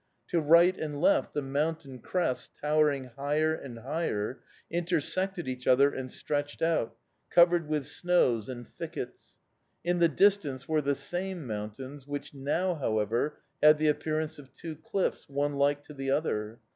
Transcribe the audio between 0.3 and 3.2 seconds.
right and left the mountain crests, towering